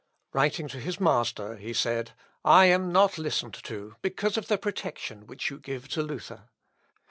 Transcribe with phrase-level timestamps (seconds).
[0.33, 2.13] Writing to his master, he said,
[2.43, 6.49] "I am not listened to, because of the protection which you give to Luther."